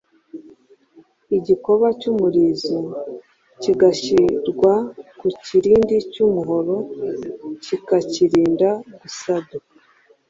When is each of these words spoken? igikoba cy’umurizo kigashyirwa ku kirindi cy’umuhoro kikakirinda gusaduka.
igikoba 1.37 1.87
cy’umurizo 1.99 2.77
kigashyirwa 3.61 4.73
ku 5.19 5.27
kirindi 5.43 5.95
cy’umuhoro 6.11 6.75
kikakirinda 7.63 8.69
gusaduka. 9.01 9.67